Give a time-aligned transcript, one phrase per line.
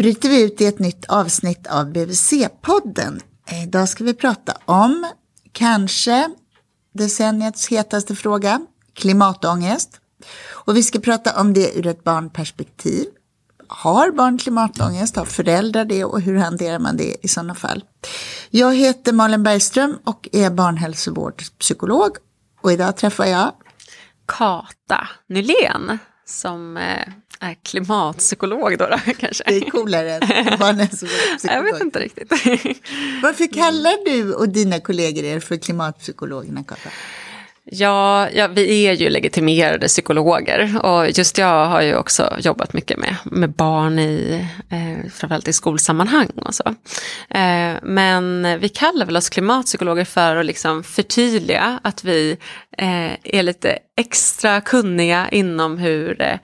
[0.00, 3.20] bryter vi ut i ett nytt avsnitt av BVC-podden.
[3.46, 5.06] Eh, idag ska vi prata om
[5.52, 6.30] kanske
[6.94, 8.60] decenniets hetaste fråga,
[8.94, 10.00] klimatångest.
[10.50, 13.06] Och vi ska prata om det ur ett barnperspektiv.
[13.68, 15.16] Har barn klimatångest?
[15.16, 16.04] Har föräldrar det?
[16.04, 17.84] Och hur hanterar man det i sådana fall?
[18.50, 22.10] Jag heter Malin Bergström och är barnhälsovårdspsykolog.
[22.60, 23.52] Och idag träffar jag
[24.26, 27.08] Kata Nylén som eh,
[27.40, 29.44] är klimatpsykolog då, då kanske.
[29.46, 31.56] Det är coolare än barnhälsovårdspsykolog.
[31.66, 32.30] Jag vet inte riktigt.
[33.22, 36.90] Varför kallar du och dina kollegor er för klimatpsykologerna, Kata?
[37.72, 42.98] Ja, ja, vi är ju legitimerade psykologer och just jag har ju också jobbat mycket
[42.98, 46.74] med, med barn i, eh, framförallt i skolsammanhang och så.
[47.30, 52.36] Eh, men vi kallar väl oss klimatpsykologer för att liksom förtydliga att vi
[52.78, 56.38] eh, är lite extra kunniga inom hur eh,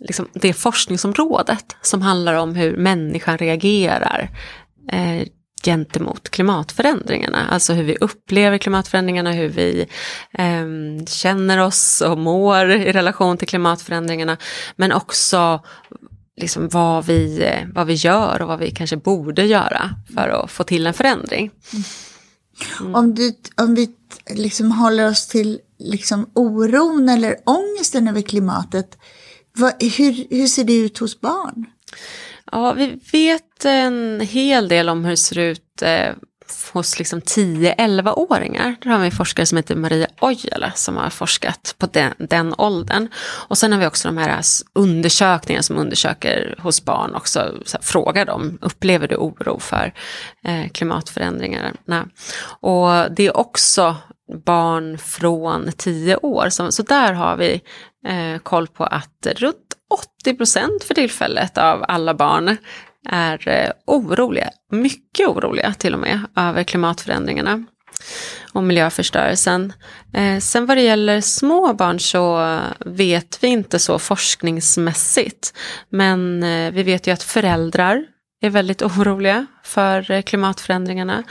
[0.00, 4.30] liksom det forskningsområdet som handlar om hur människan reagerar
[4.92, 5.28] eh,
[5.64, 7.46] gentemot klimatförändringarna.
[7.50, 9.86] Alltså hur vi upplever klimatförändringarna, hur vi
[10.32, 14.36] eh, känner oss och mår i relation till klimatförändringarna.
[14.76, 15.60] Men också
[16.36, 20.64] liksom vad, vi, vad vi gör och vad vi kanske borde göra för att få
[20.64, 21.50] till en förändring.
[22.80, 22.94] Mm.
[22.94, 23.88] Om, du, om vi
[24.30, 28.98] liksom håller oss till liksom oron eller ångesten över klimatet,
[29.56, 31.66] vad, hur, hur ser det ut hos barn?
[32.52, 36.10] Ja, vi vet en hel del om hur det ser ut eh,
[36.72, 38.76] hos liksom 10-11-åringar.
[38.82, 42.54] Där har vi en forskare som heter Maria Ojala som har forskat på den, den
[42.58, 43.08] åldern.
[43.48, 47.82] Och sen har vi också de här undersökningarna som undersöker hos barn också, så här,
[47.82, 49.92] frågar dem, upplever du oro för
[50.44, 52.08] eh, klimatförändringarna?
[52.60, 53.96] Och det är också
[54.44, 57.60] barn från 10 år, så, så där har vi
[58.06, 59.56] eh, koll på att runt
[60.22, 62.56] 80 procent för tillfället av alla barn
[63.08, 67.64] är eh, oroliga, mycket oroliga till och med, över klimatförändringarna
[68.52, 69.72] och miljöförstörelsen.
[70.12, 75.52] Eh, sen vad det gäller små barn så vet vi inte så forskningsmässigt.
[75.88, 78.04] Men eh, vi vet ju att föräldrar
[78.40, 81.22] är väldigt oroliga för eh, klimatförändringarna.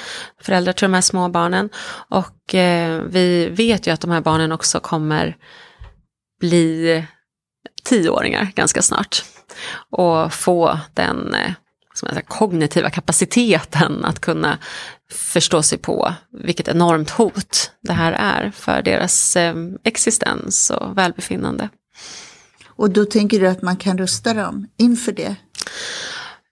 [0.42, 1.70] Föräldrar till de här små barnen.
[2.10, 5.38] Och eh, vi vet ju att de här barnen också kommer
[6.40, 7.04] bli
[7.84, 9.24] tioåringar ganska snart.
[9.90, 11.52] Och få den eh,
[11.94, 14.58] som säga, kognitiva kapaciteten att kunna
[15.12, 21.70] förstå sig på vilket enormt hot det här är för deras eh, existens och välbefinnande.
[22.68, 25.36] Och då tänker du att man kan rusta dem inför det?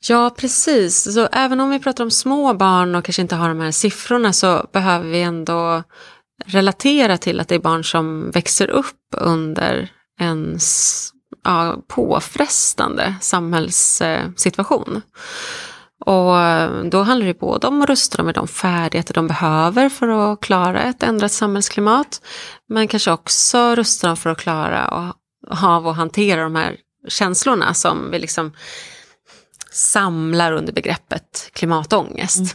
[0.08, 1.14] Ja, precis.
[1.14, 4.34] Så även om vi pratar om små barn och kanske inte har de här siffrorna
[4.34, 5.84] så behöver vi ändå
[6.46, 10.60] relatera till att det är barn som växer upp under en
[11.44, 15.02] ja, påfrestande samhällssituation.
[16.06, 16.36] Och
[16.92, 20.42] då handlar det både om att rusta dem med de färdigheter de behöver för att
[20.42, 22.22] klara ett ändrat samhällsklimat.
[22.70, 25.14] Men kanske också rusta dem för att klara
[25.50, 26.78] av att hantera de här
[27.08, 28.52] känslorna som vi liksom
[29.72, 32.38] samlar under begreppet klimatångest.
[32.38, 32.50] Mm.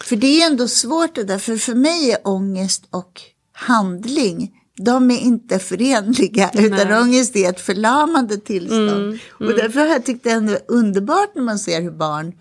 [0.00, 3.20] För det är ändå svårt det där, för för mig är ångest och
[3.52, 6.66] handling de är inte förenliga, Nej.
[6.66, 8.90] utan ångest är ett förlamande tillstånd.
[8.90, 9.20] Mm, mm.
[9.38, 12.32] Och därför har jag tyckt det är underbart när man ser hur barn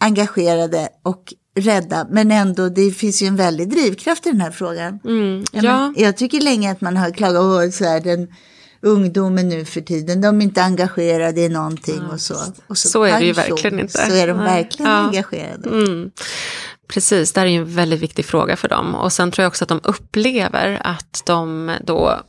[0.00, 5.00] engagerade och rädda, men ändå det finns ju en väldig drivkraft i den här frågan.
[5.04, 5.62] Mm, ja.
[5.62, 8.28] jag, jag tycker länge att man har klagat, så här, den
[8.80, 12.34] ungdomen nu för tiden, de är inte engagerade i någonting ja, och så.
[12.66, 13.92] Och så, så är det ju verkligen inte.
[13.92, 14.98] Så är de verkligen ja.
[14.98, 15.68] engagerade.
[15.68, 16.10] Mm.
[16.88, 18.94] Precis, det här är ju en väldigt viktig fråga för dem.
[18.94, 22.20] Och sen tror jag också att de upplever att de då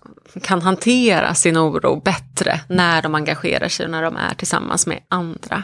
[0.41, 4.99] kan hantera sin oro bättre när de engagerar sig och när de är tillsammans med
[5.09, 5.63] andra.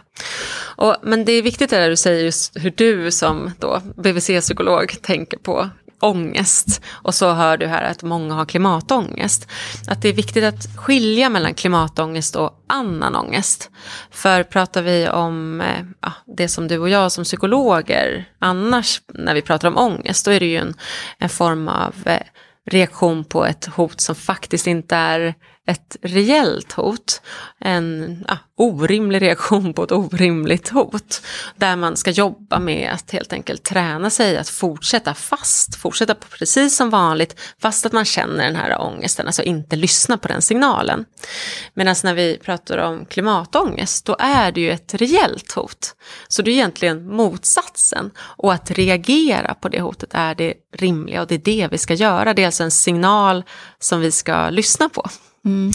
[0.76, 5.02] Och, men det är viktigt det där du säger just hur du som då BVC-psykolog
[5.02, 5.70] tänker på
[6.04, 6.82] ångest.
[6.92, 9.48] Och så hör du här att många har klimatångest.
[9.88, 13.70] Att det är viktigt att skilja mellan klimatångest och annan ångest.
[14.12, 19.34] För pratar vi om eh, ja, det som du och jag som psykologer annars när
[19.34, 20.74] vi pratar om ångest, då är det ju en,
[21.20, 22.22] en form av eh,
[22.70, 25.36] reaktion på ett hot som faktiskt inte är
[25.68, 27.22] ett reellt hot,
[27.60, 31.22] en ja, orimlig reaktion på ett orimligt hot,
[31.56, 36.78] där man ska jobba med att helt enkelt träna sig att fortsätta fast, fortsätta precis
[36.78, 41.06] som vanligt, fast att man känner den här ångesten, alltså inte lyssna på den signalen.
[41.74, 45.96] Medan när vi pratar om klimatångest, då är det ju ett reellt hot.
[46.28, 51.28] Så det är egentligen motsatsen, och att reagera på det hotet är det rimliga och
[51.28, 52.34] det är det vi ska göra.
[52.34, 53.44] Det är alltså en signal
[53.80, 55.10] som vi ska lyssna på.
[55.46, 55.72] Mm.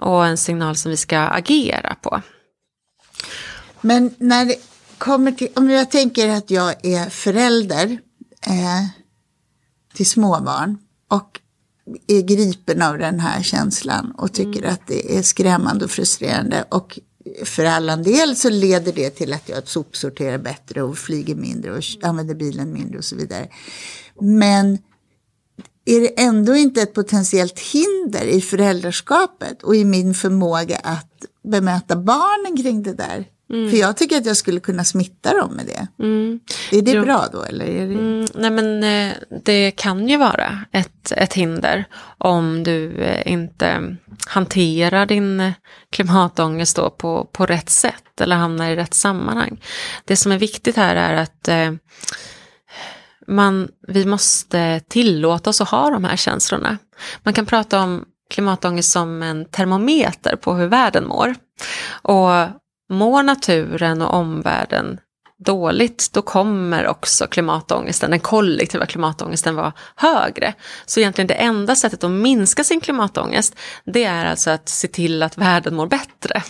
[0.00, 2.22] Och en signal som vi ska agera på.
[3.80, 4.56] Men när det
[4.98, 7.98] kommer till, om jag tänker att jag är förälder
[8.46, 8.86] eh,
[9.94, 11.40] till småbarn och
[12.06, 14.72] är gripen av den här känslan och tycker mm.
[14.72, 16.98] att det är skrämmande och frustrerande och
[17.44, 21.82] för alla del så leder det till att jag sopsorterar bättre och flyger mindre och
[22.02, 23.48] använder bilen mindre och så vidare.
[24.20, 24.78] Men
[25.90, 31.96] är det ändå inte ett potentiellt hinder i föräldraskapet och i min förmåga att bemöta
[31.96, 33.24] barnen kring det där?
[33.52, 33.70] Mm.
[33.70, 36.04] För jag tycker att jag skulle kunna smitta dem med det.
[36.04, 36.40] Mm.
[36.72, 37.04] Är det jo.
[37.04, 37.42] bra då?
[37.42, 37.94] Eller är det...
[37.94, 39.14] Mm, nej men eh,
[39.44, 41.84] det kan ju vara ett, ett hinder
[42.18, 43.96] om du eh, inte
[44.26, 45.52] hanterar din eh,
[45.90, 49.62] klimatångest då på, på rätt sätt eller hamnar i rätt sammanhang.
[50.04, 51.48] Det som är viktigt här är att
[53.30, 56.78] man, vi måste tillåta oss att ha de här känslorna.
[57.22, 61.34] Man kan prata om klimatångest som en termometer på hur världen mår.
[62.02, 62.48] Och
[62.90, 65.00] mår naturen och omvärlden
[65.44, 70.54] dåligt, då kommer också klimatångesten, den kollektiva klimatångesten vara högre.
[70.86, 75.22] Så egentligen det enda sättet att minska sin klimatångest, det är alltså att se till
[75.22, 76.42] att världen mår bättre.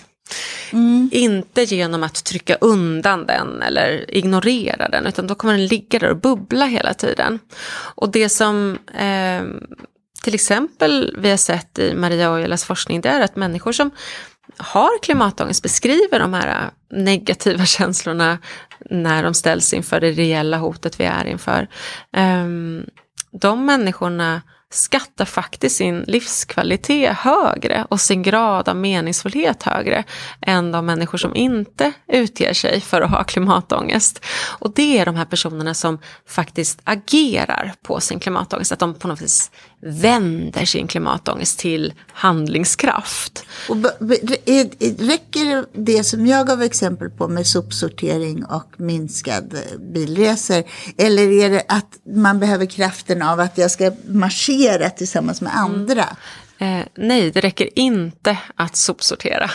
[0.72, 1.10] Mm.
[1.12, 6.10] Inte genom att trycka undan den eller ignorera den, utan då kommer den ligga där
[6.10, 7.38] och bubbla hela tiden.
[7.94, 9.42] Och det som eh,
[10.22, 13.90] till exempel vi har sett i Maria Ojalas forskning, det är att människor som
[14.56, 18.38] har klimatångest beskriver de här negativa känslorna
[18.90, 21.68] när de ställs inför det reella hotet vi är inför.
[22.16, 22.46] Eh,
[23.32, 30.04] de människorna skattar faktiskt sin livskvalitet högre och sin grad av meningsfullhet högre
[30.40, 34.24] än de människor som inte utger sig för att ha klimatångest.
[34.58, 39.08] Och det är de här personerna som faktiskt agerar på sin klimatångest, att de på
[39.08, 39.50] något vis
[39.82, 43.44] vänder sin klimatångest till handlingskraft.
[43.68, 43.76] Och
[44.98, 49.58] räcker det som jag gav exempel på med sopsortering och minskad
[49.94, 50.64] bilresor?
[50.98, 56.04] Eller är det att man behöver kraften av att jag ska marschera tillsammans med andra?
[56.58, 56.80] Mm.
[56.80, 59.50] Eh, nej, det räcker inte att sopsortera.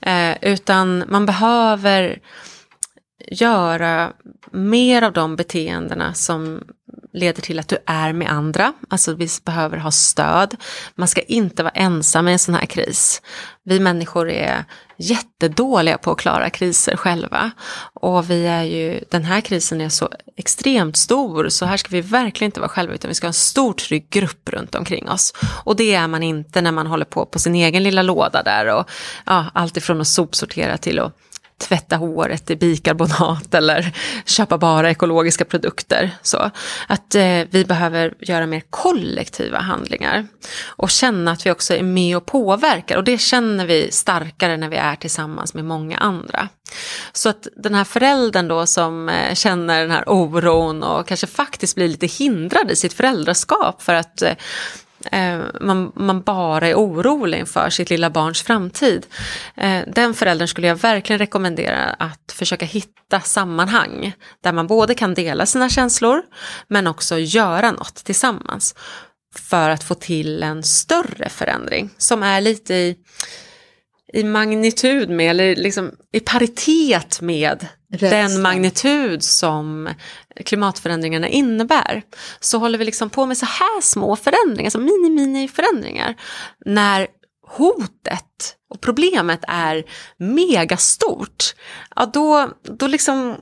[0.00, 2.18] Eh, utan man behöver
[3.30, 4.12] göra
[4.50, 6.62] mer av de beteendena som
[7.16, 8.72] leder till att du är med andra.
[8.88, 10.56] Alltså vi behöver ha stöd.
[10.94, 13.22] Man ska inte vara ensam i en sån här kris.
[13.64, 14.64] Vi människor är
[14.96, 17.50] jättedåliga på att klara kriser själva.
[17.94, 22.00] Och vi är ju, den här krisen är så extremt stor så här ska vi
[22.00, 25.34] verkligen inte vara själva utan vi ska ha en stor trygg grupp runt omkring oss.
[25.64, 28.66] Och det är man inte när man håller på på sin egen lilla låda där
[28.66, 28.90] och
[29.26, 31.16] ja, allt ifrån att sopsortera till att
[31.58, 33.92] tvätta håret i bikarbonat eller
[34.24, 36.10] köpa bara ekologiska produkter.
[36.22, 36.50] Så
[36.86, 40.26] att eh, vi behöver göra mer kollektiva handlingar
[40.66, 44.68] och känna att vi också är med och påverkar och det känner vi starkare när
[44.68, 46.48] vi är tillsammans med många andra.
[47.12, 51.74] Så att den här föräldern då som eh, känner den här oron och kanske faktiskt
[51.74, 54.32] blir lite hindrad i sitt föräldraskap för att eh,
[55.12, 59.06] Eh, man, man, bara är orolig inför sitt lilla barns framtid.
[59.56, 65.14] Eh, den föräldern skulle jag verkligen rekommendera att försöka hitta sammanhang där man både kan
[65.14, 66.22] dela sina känslor
[66.68, 68.74] men också göra något tillsammans
[69.36, 72.96] för att få till en större förändring som är lite i
[74.16, 78.10] i magnitud med, eller liksom i paritet med Rätt.
[78.10, 79.88] den magnitud som
[80.44, 82.02] klimatförändringarna innebär.
[82.40, 86.14] Så håller vi liksom på med så här små förändringar, så mini-mini-förändringar.
[86.64, 87.06] När
[87.48, 89.84] hotet och problemet är
[90.18, 91.54] megastort,
[91.96, 93.36] ja då, då liksom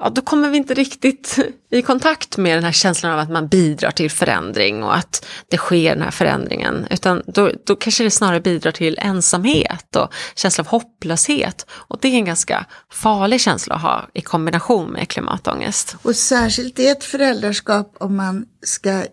[0.00, 1.38] ja, då kommer vi inte riktigt
[1.70, 5.56] i kontakt med den här känslan av att man bidrar till förändring och att det
[5.56, 6.86] sker den här förändringen.
[6.90, 11.66] Utan då, då kanske det snarare bidrar till ensamhet och känsla av hopplöshet.
[11.70, 15.96] Och det är en ganska farlig känsla att ha i kombination med klimatångest.
[16.02, 19.04] Och särskilt i ett föräldraskap om man ska,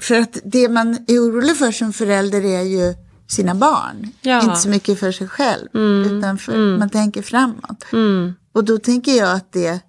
[0.00, 2.94] för att det man är orolig för som förälder är ju
[3.28, 4.12] sina barn.
[4.20, 4.42] Ja.
[4.42, 6.18] Inte så mycket för sig själv, mm.
[6.18, 6.78] utan för, mm.
[6.78, 7.84] man tänker framåt.
[7.92, 8.34] Mm.
[8.54, 9.80] Och då tänker jag att det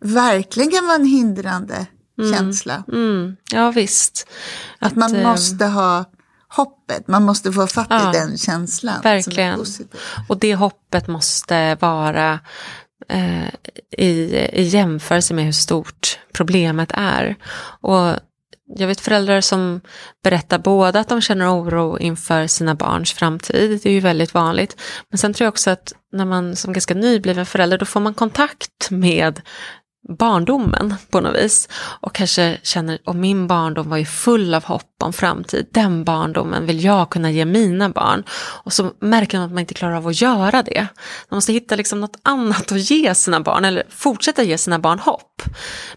[0.00, 1.86] verkligen vara en hindrande
[2.18, 2.34] mm.
[2.34, 2.84] känsla.
[2.88, 3.36] Mm.
[3.52, 4.28] Ja visst.
[4.78, 5.22] Att, att man äh...
[5.22, 6.04] måste ha
[6.48, 7.08] hoppet.
[7.08, 9.00] Man måste få fatt Ja, i den känslan.
[9.02, 9.64] verkligen.
[10.28, 12.40] Och det hoppet måste vara
[13.08, 13.48] eh,
[13.98, 17.36] i, i jämförelse med hur stort problemet är.
[17.80, 18.14] Och
[18.76, 19.80] jag vet föräldrar som
[20.24, 24.80] berättar både att de känner oro inför sina barns framtid, det är ju väldigt vanligt.
[25.10, 28.14] Men sen tror jag också att när man som ganska nybliven förälder, då får man
[28.14, 29.40] kontakt med
[30.08, 31.68] barndomen på något vis.
[32.00, 35.66] Och kanske känner, och min barndom var ju full av hopp om framtid.
[35.70, 38.24] Den barndomen vill jag kunna ge mina barn.
[38.64, 40.86] Och så märker man att man inte klarar av att göra det.
[41.28, 44.98] Man måste hitta liksom något annat att ge sina barn, eller fortsätta ge sina barn
[44.98, 45.42] hopp.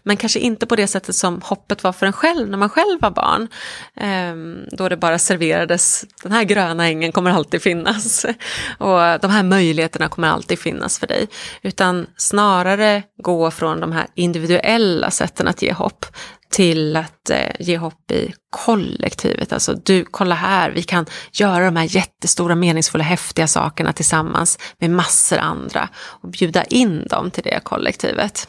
[0.02, 3.00] Men kanske inte på det sättet som hoppet var för en själv när man själv
[3.00, 3.48] var barn.
[3.96, 8.26] Ehm, då det bara serverades, den här gröna ängen kommer alltid finnas.
[8.78, 11.28] Och de här möjligheterna kommer alltid finnas för dig.
[11.62, 16.06] Utan snarare gå från de här individuella sätten att ge hopp
[16.52, 19.52] till att eh, ge hopp i kollektivet.
[19.52, 24.90] Alltså du, kolla här, vi kan göra de här jättestora, meningsfulla, häftiga sakerna tillsammans med
[24.90, 28.48] massor andra och bjuda in dem till det kollektivet.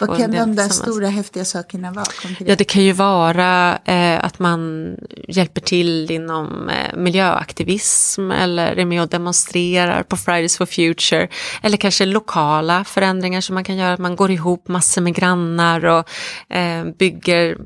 [0.00, 2.06] Vad kan de där stora häftiga sakerna vara?
[2.22, 2.48] konkret?
[2.48, 4.90] Ja, det kan ju vara eh, att man
[5.28, 11.28] hjälper till inom eh, miljöaktivism eller är med och demonstrerar på Fridays for Future.
[11.62, 15.84] Eller kanske lokala förändringar som man kan göra, att man går ihop massor med grannar
[15.84, 16.08] och
[16.56, 17.56] eh, bygger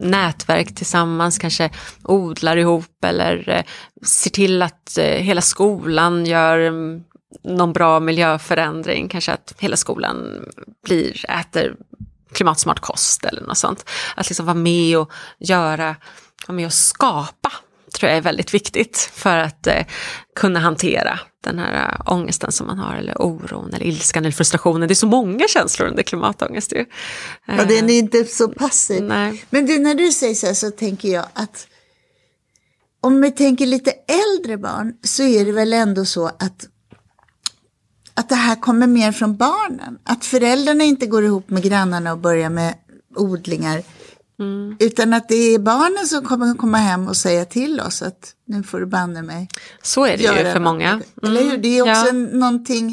[0.00, 1.70] nätverk tillsammans, kanske
[2.02, 3.62] odlar ihop eller eh,
[4.06, 7.04] ser till att eh, hela skolan gör mm,
[7.44, 10.44] någon bra miljöförändring, kanske att hela skolan
[10.84, 11.76] blir, äter
[12.32, 13.90] klimatsmart kost eller något sånt.
[14.16, 15.96] Att liksom vara med och göra,
[16.46, 17.52] vara med och skapa
[17.94, 19.86] tror jag är väldigt viktigt för att eh,
[20.36, 24.88] kunna hantera den här äh, ångesten som man har eller oron eller ilskan eller frustrationen.
[24.88, 26.84] Det är så många känslor under klimatångest ju.
[27.46, 29.04] Ja, den är inte så passiv.
[29.04, 29.44] Nej.
[29.50, 31.66] Men du, när du säger så här så tänker jag att
[33.00, 36.66] om vi tänker lite äldre barn så är det väl ändå så att
[38.18, 39.98] att det här kommer mer från barnen.
[40.04, 42.74] Att föräldrarna inte går ihop med grannarna och börjar med
[43.16, 43.82] odlingar.
[44.40, 44.76] Mm.
[44.80, 48.62] Utan att det är barnen som kommer komma hem och säga till oss att nu
[48.62, 49.48] får du banne mig
[49.82, 51.00] Så är det ju för många.
[51.22, 51.58] Eller hur?
[51.58, 52.12] Det är också ja.
[52.12, 52.92] någonting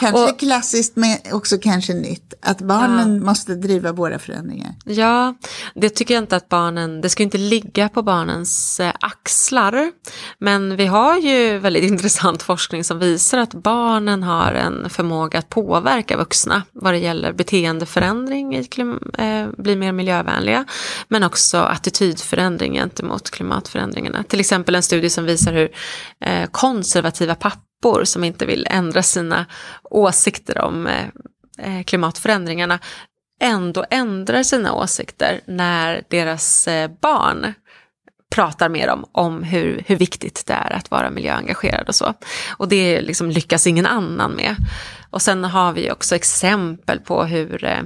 [0.00, 2.34] kanske Och- klassiskt men också kanske nytt.
[2.42, 4.74] Att barnen måste driva våra förändringar.
[4.84, 5.34] Ja,
[5.74, 9.92] det tycker jag inte att barnen, det ska inte ligga på barnens eh, axlar.
[10.38, 15.48] Men vi har ju väldigt intressant forskning som visar att barnen har en förmåga att
[15.48, 20.64] påverka vuxna vad det gäller beteendeförändring, klim, eh, bli mer miljövänliga,
[21.08, 24.24] men också attitydförändring gentemot klimatförändringarna.
[24.28, 25.70] Till exempel en studie som visar hur
[26.24, 29.46] eh, konservativa pappor som inte vill ändra sina
[29.82, 31.06] åsikter om eh,
[31.58, 32.78] eh, klimatförändringarna
[33.42, 36.68] ändå ändrar sina åsikter när deras
[37.00, 37.54] barn
[38.30, 42.14] pratar med dem om hur, hur viktigt det är att vara miljöengagerad och så.
[42.56, 44.56] Och det liksom lyckas ingen annan med.
[45.10, 47.82] Och sen har vi också exempel på hur, eh,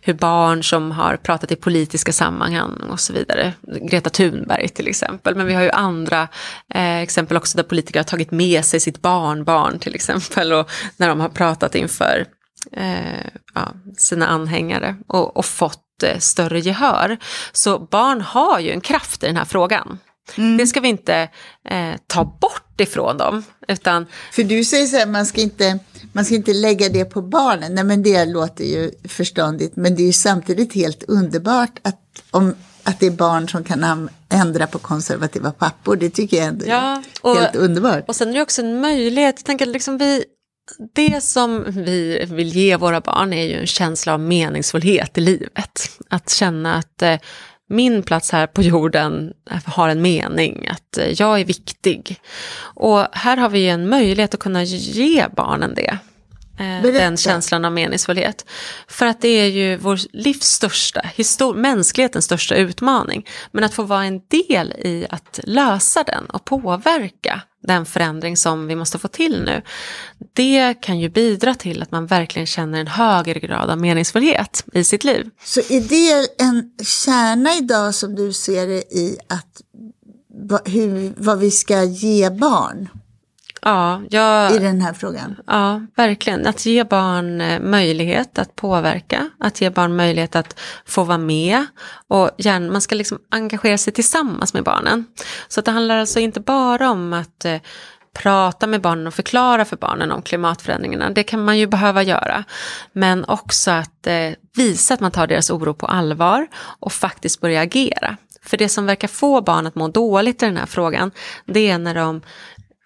[0.00, 3.52] hur barn som har pratat i politiska sammanhang och så vidare,
[3.90, 6.28] Greta Thunberg till exempel, men vi har ju andra
[6.74, 11.08] eh, exempel också där politiker har tagit med sig sitt barnbarn till exempel och när
[11.08, 12.26] de har pratat inför
[12.72, 17.18] eh, ja, sina anhängare och, och fått eh, större gehör.
[17.52, 19.98] Så barn har ju en kraft i den här frågan.
[20.58, 21.28] Det ska vi inte
[21.68, 25.78] eh, ta bort ifrån dem, utan För du säger så här, man ska, inte,
[26.12, 27.74] man ska inte lägga det på barnen.
[27.74, 29.76] Nej men det låter ju förståndigt.
[29.76, 34.08] Men det är ju samtidigt helt underbart att, om, att det är barn som kan
[34.28, 35.96] ändra på konservativa pappor.
[35.96, 38.04] Det tycker jag ändå Ja, är och- helt underbart.
[38.08, 40.24] Och sen är det också en möjlighet, jag tänker liksom vi,
[40.94, 45.98] det som vi vill ge våra barn är ju en känsla av meningsfullhet i livet.
[46.08, 47.16] Att känna att eh,
[47.68, 49.32] min plats här på jorden
[49.64, 52.16] har en mening, att eh, jag är viktig.
[52.60, 55.98] Och här har vi ju en möjlighet att kunna ge barnen det.
[56.60, 56.98] Eh, Berätta.
[56.98, 58.44] den känslan av meningsfullhet.
[58.88, 63.26] För att det är ju vår livs största, histor- mänsklighetens största utmaning.
[63.52, 68.66] Men att få vara en del i att lösa den och påverka den förändring som
[68.66, 69.62] vi måste få till nu.
[70.32, 74.84] Det kan ju bidra till att man verkligen känner en högre grad av meningsfullhet i
[74.84, 75.30] sitt liv.
[75.44, 79.62] Så är det en kärna idag som du ser det i att
[80.64, 82.88] hur, vad vi ska ge barn
[83.62, 85.36] Ja, jag, i den här frågan?
[85.46, 86.46] Ja, verkligen.
[86.46, 91.66] Att ge barn eh, möjlighet att påverka, att ge barn möjlighet att få vara med
[92.08, 95.04] och gärna, man ska liksom engagera sig tillsammans med barnen.
[95.48, 97.60] Så att det handlar alltså inte bara om att eh,
[98.12, 101.10] prata med barnen och förklara för barnen om klimatförändringarna.
[101.10, 102.44] Det kan man ju behöva göra.
[102.92, 106.46] Men också att eh, visa att man tar deras oro på allvar
[106.80, 108.16] och faktiskt börja agera.
[108.42, 111.10] För det som verkar få barn att må dåligt i den här frågan,
[111.46, 112.20] det är när de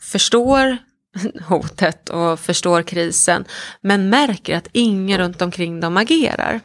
[0.04, 0.78] förstår
[1.48, 3.44] hotet och förstår krisen,
[3.80, 6.60] men märker att ingen runt omkring dem agerar.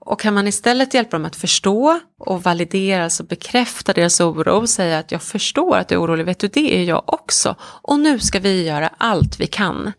[0.00, 4.68] Och kan man istället hjälpa dem att förstå och validera, alltså bekräfta deras oro och
[4.68, 7.56] säga att jag förstår att du är orolig, vet du det är jag också.
[7.60, 9.92] Och nu ska vi göra allt vi kan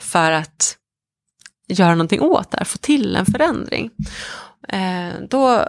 [0.00, 0.76] för att
[1.68, 3.90] göra någonting åt det här, få till en förändring.
[4.68, 5.66] Eh, då,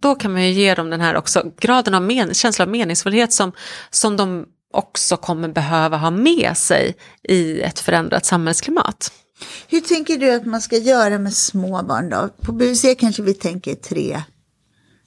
[0.00, 3.32] då kan man ju ge dem den här också graden av men, känsla av meningsfullhet
[3.32, 3.52] som,
[3.90, 9.12] som de också kommer behöva ha med sig i ett förändrat samhällsklimat.
[9.68, 12.28] Hur tänker du att man ska göra med små barn då?
[12.40, 14.22] På BVC kanske vi tänker tre,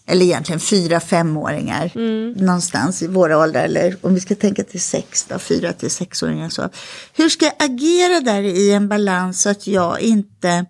[0.07, 1.91] eller egentligen fyra, femåringar.
[1.95, 2.31] Mm.
[2.31, 6.49] Någonstans i våra åldrar, eller om vi ska tänka till sex då, fyra till sexåringar
[6.49, 6.69] så.
[7.13, 10.65] Hur ska jag agera där i en balans så att jag inte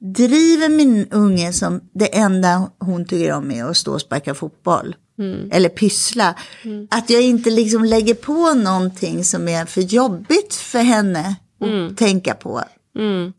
[0.00, 4.96] driver min unge som det enda hon tycker om är att stå och sparka fotboll.
[5.20, 5.48] Mm.
[5.52, 6.34] Eller pyssla.
[6.62, 6.88] Mm.
[6.90, 11.96] Att jag inte liksom lägger på någonting som är för jobbigt för henne att mm.
[11.96, 12.62] tänka på.
[12.98, 13.32] Mm.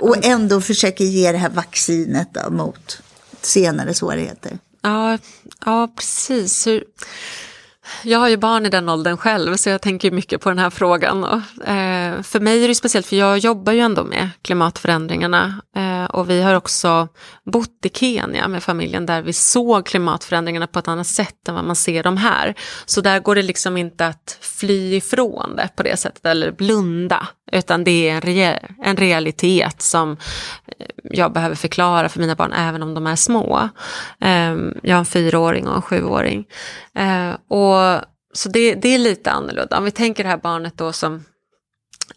[0.00, 2.98] Och ändå försöker ge det här vaccinet då, mot
[3.40, 4.58] senare svårigheter.
[4.82, 5.18] Ja,
[5.64, 6.66] ja precis.
[6.66, 6.84] Hur
[8.02, 10.70] jag har ju barn i den åldern själv så jag tänker mycket på den här
[10.70, 11.24] frågan.
[11.24, 16.04] Och, eh, för mig är det speciellt för jag jobbar ju ändå med klimatförändringarna eh,
[16.04, 17.08] och vi har också
[17.44, 21.64] bott i Kenya med familjen där vi såg klimatförändringarna på ett annat sätt än vad
[21.64, 22.54] man ser dem här.
[22.86, 27.28] Så där går det liksom inte att fly ifrån det på det sättet eller blunda
[27.52, 30.16] utan det är en, re en realitet som
[30.66, 33.68] eh, jag behöver förklara för mina barn även om de är små.
[34.20, 36.46] Ehm, jag har en fyraåring och en sjuåring.
[36.94, 39.78] Eh, och, så det, det är lite annorlunda.
[39.78, 41.24] Om vi tänker det här barnet då som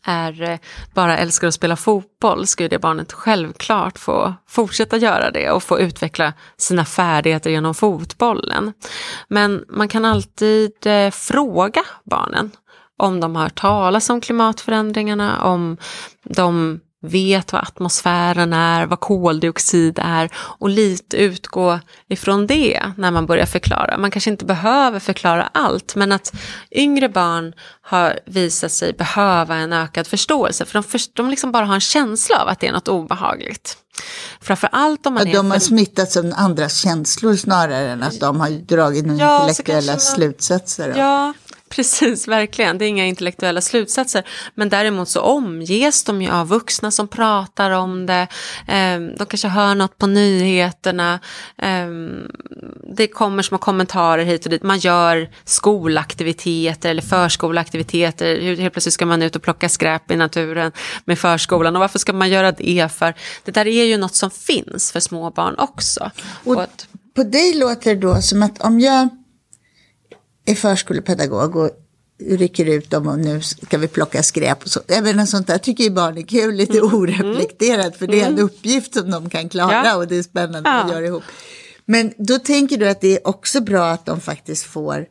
[0.04, 0.60] är, eh,
[0.94, 5.64] bara älskar att spela fotboll ska ju det barnet självklart få fortsätta göra det och
[5.64, 8.74] få utveckla sina färdigheter genom fotbollen.
[9.28, 12.52] Men man kan alltid eh, fråga barnen
[13.02, 15.78] om de har hört talas om klimatförändringarna, om
[16.24, 23.26] de vet vad atmosfären är, vad koldioxid är och lite utgå ifrån det när man
[23.26, 23.98] börjar förklara.
[23.98, 26.34] Man kanske inte behöver förklara allt men att
[26.72, 31.66] yngre barn har visat sig behöva en ökad förståelse för de, först, de liksom bara
[31.66, 33.78] har en känsla av att det är något obehagligt.
[34.42, 35.66] Framförallt om man ja, De har för...
[35.66, 40.00] smittats av andras känslor snarare än att de har dragit några ja, intellektuella man...
[40.00, 40.94] slutsatser.
[40.98, 41.34] Ja,
[41.72, 42.78] Precis, verkligen.
[42.78, 44.24] Det är inga intellektuella slutsatser.
[44.56, 48.28] Men däremot så omges de ju av vuxna som pratar om det.
[48.68, 51.20] Ehm, de kanske hör något på nyheterna.
[51.58, 52.32] Ehm,
[52.96, 54.64] det kommer små kommentarer hit och dit.
[54.64, 58.56] Man gör skolaktiviteter eller förskoleaktiviteter.
[58.56, 60.72] Helt plötsligt ska man ut och plocka skräp i naturen
[61.06, 61.76] med förskolan.
[61.76, 63.14] Och varför ska man göra det för?
[63.44, 66.12] Det där är ju något som finns för små barn också.
[66.44, 66.66] Och,
[67.16, 69.10] på dig låter det då som att om jag
[70.46, 71.70] är förskolepedagog och
[72.20, 74.80] rycker ut dem och nu ska vi plocka skräp och så.
[74.88, 76.94] Även sånt där tycker ju barn är kul, lite mm.
[76.94, 78.46] oreflekterat för det är en mm.
[78.46, 79.96] uppgift som de kan klara ja.
[79.96, 80.84] och det är spännande ja.
[80.84, 81.24] att göra ihop.
[81.86, 85.06] Men då tänker du att det är också bra att de faktiskt får,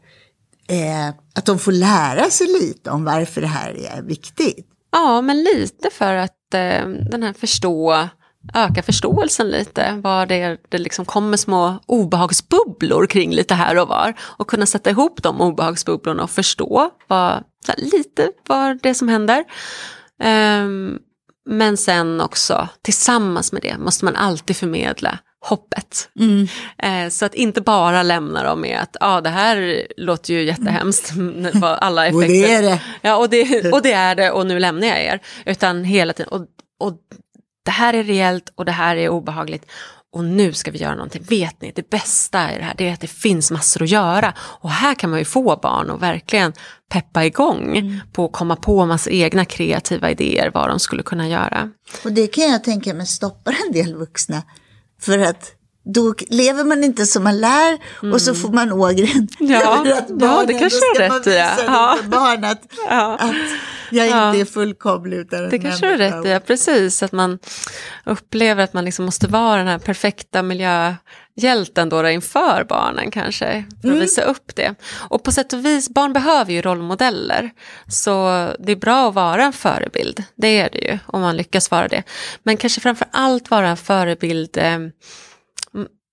[0.69, 4.67] eh, att de får lära sig lite om varför det här är viktigt.
[4.93, 8.09] Ja, men lite för att eh, den här förstå
[8.55, 14.15] öka förståelsen lite, var det, det liksom kommer små obehagsbubblor kring lite här och var
[14.21, 17.45] och kunna sätta ihop de obehagsbubblorna och förstå vad,
[17.77, 19.45] lite vad det är som händer.
[20.25, 20.99] Um,
[21.47, 26.09] men sen också tillsammans med det måste man alltid förmedla hoppet.
[26.21, 26.49] Mm.
[26.79, 31.13] Eh, så att inte bara lämna dem med att ah, det här låter ju jättehemskt,
[31.63, 32.25] alla effekter.
[32.25, 32.81] och det är det.
[33.03, 35.21] Ja, och det, och det är det och nu lämnar jag er.
[35.47, 36.47] Utan hela tiden, och,
[36.81, 36.93] och
[37.65, 39.67] det här är reellt och det här är obehagligt
[40.13, 41.23] och nu ska vi göra någonting.
[41.29, 44.35] Vet ni, det bästa i det här det är att det finns massor att göra.
[44.39, 46.53] Och här kan man ju få barn och verkligen
[46.89, 48.01] peppa igång mm.
[48.13, 51.71] på att komma på massa egna kreativa idéer vad de skulle kunna göra.
[52.05, 54.43] Och det kan jag tänka mig stoppar en del vuxna.
[55.01, 55.53] För att
[55.85, 58.15] då lever man inte som man lär mm.
[58.15, 59.29] och så får man ågren.
[59.39, 59.87] Ja,
[60.21, 61.37] ja det kanske är rätt i.
[61.67, 61.99] Ja.
[62.05, 63.17] Barn att, ja.
[63.21, 63.35] att
[63.91, 64.37] jag inte ja.
[64.37, 67.03] är fullkomlig utan Det kanske du är rätt i, ja, precis.
[67.03, 67.39] Att man
[68.05, 73.65] upplever att man liksom måste vara den här perfekta miljöhjälten då inför barnen kanske.
[73.71, 73.99] För att mm.
[73.99, 74.75] visa upp det.
[74.93, 77.51] Och på sätt och vis, barn behöver ju rollmodeller.
[77.89, 80.25] Så det är bra att vara en förebild.
[80.37, 82.03] Det är det ju, om man lyckas vara det.
[82.43, 84.79] Men kanske framför allt vara en förebild eh,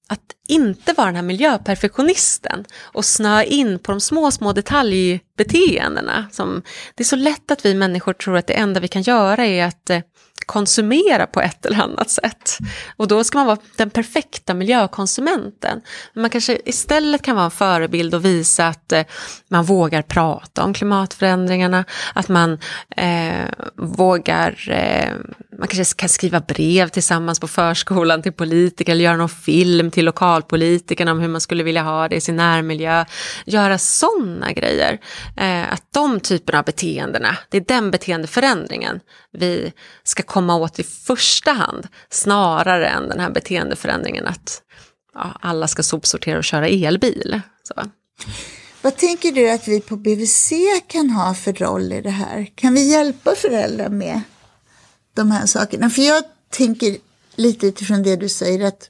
[0.08, 6.26] att inte vara den här miljöperfektionisten och snöa in på de små, små detaljbeteendena.
[6.32, 6.62] Som,
[6.96, 9.66] det är så lätt att vi människor tror att det enda vi kan göra är
[9.66, 10.00] att eh,
[10.48, 12.58] konsumera på ett eller annat sätt.
[12.98, 15.82] Och då ska man vara den perfekta miljökonsumenten.
[16.14, 19.04] Man kanske istället kan vara en förebild och visa att eh,
[19.48, 22.60] man vågar prata om klimatförändringarna, att man
[22.98, 25.14] eh, vågar, eh,
[25.58, 30.06] man kanske kan skriva brev tillsammans på förskolan till politiker eller göra någon film till
[30.06, 33.06] lokalpolitikerna om hur man skulle vilja ha det i sin närmiljö.
[33.46, 35.00] Göra sådana grejer.
[35.38, 39.00] Eh, att de typerna av beteendena, det är den beteendeförändringen
[39.32, 44.62] vi ska komma åt i första hand, snarare än den här beteendeförändringen att
[45.14, 47.42] ja, alla ska sopsortera och köra elbil.
[47.64, 47.74] Så.
[48.82, 50.54] Vad tänker du att vi på BVC
[50.88, 52.48] kan ha för roll i det här?
[52.56, 54.22] Kan vi hjälpa föräldrar med
[55.18, 55.90] de här sakerna?
[55.90, 56.98] För jag tänker
[57.36, 58.90] lite utifrån det du säger att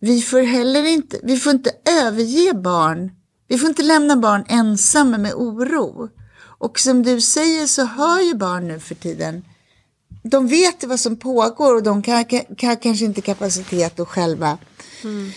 [0.00, 3.10] vi får heller inte, vi får inte överge barn.
[3.48, 6.08] Vi får inte lämna barn ensamma med oro.
[6.58, 9.44] Och som du säger så hör ju barn nu för tiden
[10.30, 12.24] de vet vad som pågår och de kan,
[12.56, 14.58] kan kanske inte kapacitet att själva
[15.04, 15.30] mm.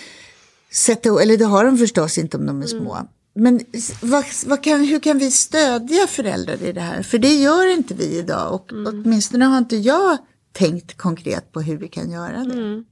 [0.71, 2.95] sätta, eller det har de förstås inte om de är små.
[2.95, 3.07] Mm.
[3.39, 3.61] Men
[4.01, 7.03] vad, vad kan, hur kan vi stödja föräldrar i det här?
[7.03, 8.87] För det gör inte vi idag och mm.
[8.87, 10.17] åtminstone har inte jag
[10.53, 12.53] tänkt konkret på hur vi kan göra det.
[12.53, 12.85] Mm.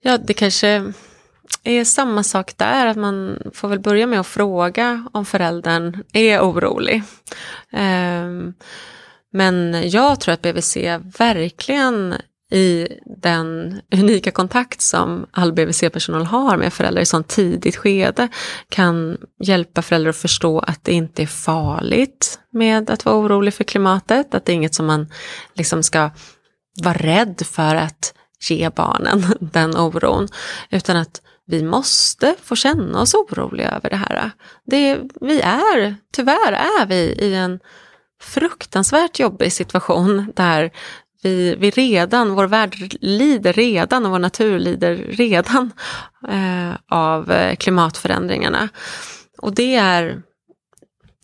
[0.00, 0.92] Ja, det kanske
[1.62, 6.40] är samma sak där, att man får väl börja med att fråga om föräldern är
[6.40, 7.02] orolig.
[7.72, 8.54] Um,
[9.32, 10.76] men jag tror att BVC
[11.18, 12.14] verkligen
[12.50, 12.88] i
[13.22, 18.28] den unika kontakt som all BVC-personal har med föräldrar i sånt tidigt skede
[18.68, 23.64] kan hjälpa föräldrar att förstå att det inte är farligt med att vara orolig för
[23.64, 25.06] klimatet, att det är inget som man
[25.54, 26.10] liksom ska
[26.82, 28.14] vara rädd för att
[28.48, 30.28] ge barnen den oron,
[30.70, 34.30] utan att vi måste få känna oss oroliga över det här.
[34.66, 37.60] Det, vi är, tyvärr är vi i en
[38.20, 40.70] fruktansvärt jobbig situation där
[41.22, 45.72] vi, vi redan, vår värld lider redan och vår natur lider redan
[46.28, 48.68] eh, av eh, klimatförändringarna.
[49.38, 50.22] Och det är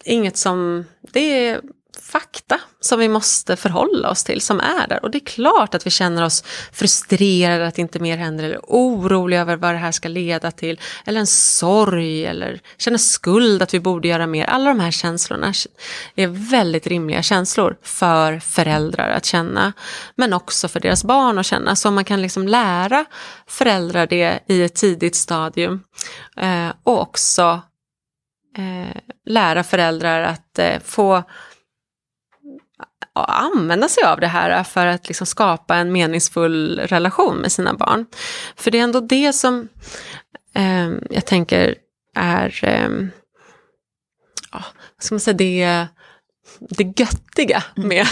[0.05, 1.61] inget som, det är
[2.03, 5.03] fakta som vi måste förhålla oss till, som är där.
[5.03, 9.41] Och det är klart att vi känner oss frustrerade att inte mer händer, eller oroliga
[9.41, 13.81] över vad det här ska leda till, eller en sorg, eller känner skuld att vi
[13.81, 14.45] borde göra mer.
[14.45, 15.53] Alla de här känslorna
[16.15, 19.73] är väldigt rimliga känslor för föräldrar att känna,
[20.15, 21.77] men också för deras barn att känna.
[21.77, 23.05] Så man kan liksom lära
[23.47, 25.81] föräldrar det i ett tidigt stadium,
[26.37, 27.63] eh, och också
[28.59, 31.23] eh, lära föräldrar att eh, få
[33.15, 38.07] använda sig av det här för att liksom skapa en meningsfull relation med sina barn.
[38.57, 39.69] För det är ändå det som
[40.55, 41.75] eh, jag tänker
[42.17, 42.89] är, eh,
[44.53, 44.63] vad
[44.99, 45.87] ska man säga, det
[46.69, 47.89] det göttiga mm.
[47.89, 48.07] med,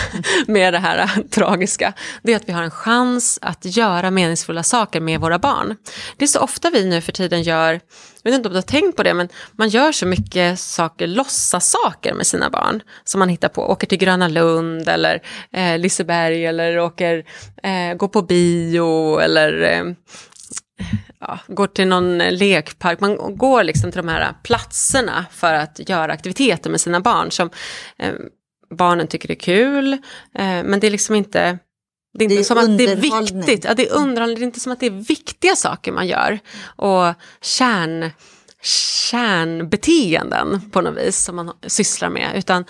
[0.46, 5.00] med det här tragiska, det är att vi har en chans att göra meningsfulla saker
[5.00, 5.76] med våra barn.
[6.16, 7.72] Det är så ofta vi nu för tiden gör,
[8.22, 11.06] jag vet inte om du har tänkt på det, men man gör så mycket saker,
[11.06, 16.46] låtsassaker med sina barn som man hittar på, åker till Gröna Lund eller eh, Liseberg
[16.46, 17.24] eller åker,
[17.62, 19.84] eh, går på bio eller eh,
[21.20, 26.12] ja, går till någon lekpark, man går liksom till de här platserna för att göra
[26.12, 27.50] aktiviteter med sina barn som
[27.98, 28.12] eh,
[28.74, 29.98] barnen tycker är kul, eh,
[30.38, 31.58] men det är liksom inte
[32.18, 34.42] det är inte det är som att det är viktigt, ja, det är underhållning, det
[34.42, 36.38] är inte som att det är viktiga saker man gör.
[36.64, 38.10] Och kärn,
[39.10, 42.30] kärnbeteenden på något vis som man sysslar med.
[42.34, 42.64] Utan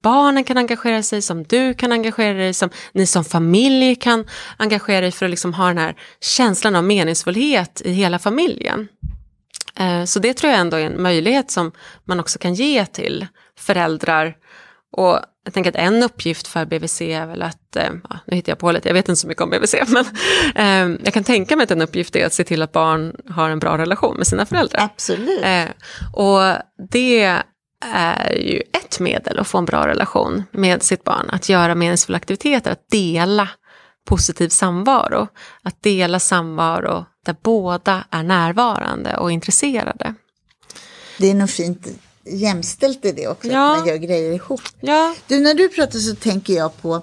[0.04, 4.26] barnen kan engagera sig, som du kan engagera dig, som ni som familj kan
[4.58, 8.88] engagera er för att liksom ha den här känslan av meningsfullhet i hela familjen.
[9.80, 11.72] Eh, så det tror jag ändå är en möjlighet som
[12.06, 13.28] man också kan ge till
[13.60, 14.36] föräldrar.
[14.92, 18.52] Och jag tänker att en uppgift för BVC är väl att, eh, ja, nu hittar
[18.52, 20.06] jag på lite, jag vet inte så mycket om BVC, men
[20.56, 23.50] eh, jag kan tänka mig att en uppgift är att se till att barn har
[23.50, 24.82] en bra relation med sina föräldrar.
[24.82, 25.44] Absolut.
[26.14, 26.40] och
[26.90, 27.44] det
[27.94, 31.30] är ju ett medel att få en bra relation med sitt barn.
[31.30, 33.50] Att göra meningsfulla aktiviteter, att dela
[34.06, 35.28] positiv samvaro.
[35.64, 40.14] Att dela samvaro där båda är närvarande och intresserade.
[41.18, 41.88] Det är nog fint
[42.26, 43.72] jämställt i det också, ja.
[43.72, 44.62] att man gör grejer ihop.
[44.80, 45.16] Ja.
[45.28, 47.02] Du, när du pratar så tänker jag på,